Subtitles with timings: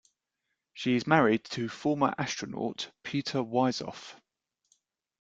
[0.73, 4.19] She is married to former astronaut Peter Wisoff.